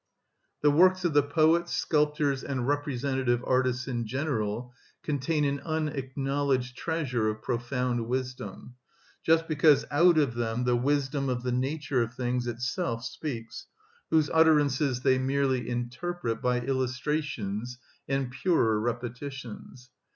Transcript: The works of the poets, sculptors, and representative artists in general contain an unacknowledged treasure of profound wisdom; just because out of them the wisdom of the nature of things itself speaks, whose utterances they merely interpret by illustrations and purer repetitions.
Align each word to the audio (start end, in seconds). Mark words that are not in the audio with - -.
The 0.61 0.71
works 0.71 1.05
of 1.05 1.13
the 1.13 1.21
poets, 1.21 1.73
sculptors, 1.73 2.43
and 2.43 2.67
representative 2.67 3.43
artists 3.45 3.87
in 3.87 4.07
general 4.07 4.73
contain 5.03 5.45
an 5.45 5.59
unacknowledged 5.59 6.75
treasure 6.75 7.29
of 7.29 7.43
profound 7.43 8.07
wisdom; 8.07 8.73
just 9.23 9.47
because 9.47 9.85
out 9.91 10.17
of 10.17 10.33
them 10.33 10.63
the 10.63 10.75
wisdom 10.75 11.29
of 11.29 11.43
the 11.43 11.51
nature 11.51 12.01
of 12.01 12.15
things 12.15 12.47
itself 12.47 13.03
speaks, 13.05 13.67
whose 14.09 14.31
utterances 14.33 15.01
they 15.01 15.19
merely 15.19 15.69
interpret 15.69 16.41
by 16.41 16.61
illustrations 16.61 17.77
and 18.07 18.31
purer 18.31 18.79
repetitions. 18.79 19.91